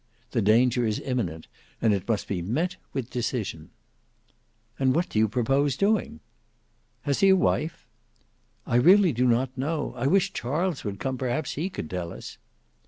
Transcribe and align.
The 0.31 0.41
danger 0.41 0.83
is 0.83 0.99
imminent, 1.01 1.47
it 1.79 2.07
must 2.09 2.27
be 2.27 2.41
met 2.41 2.75
with 2.91 3.11
decision." 3.11 3.69
"And 4.79 4.95
what 4.95 5.09
do 5.09 5.19
you 5.19 5.27
propose 5.27 5.77
doing?" 5.77 6.21
"Has 7.03 7.19
he 7.19 7.29
a 7.29 7.35
wife?" 7.35 7.85
"I 8.65 8.77
really 8.77 9.13
do 9.13 9.27
not 9.27 9.55
know. 9.55 9.93
I 9.95 10.07
wish 10.07 10.33
Charles 10.33 10.83
would 10.83 10.99
come, 10.99 11.19
perhaps 11.19 11.51
he 11.51 11.69
could 11.69 11.87
tell 11.87 12.11
us." 12.11 12.39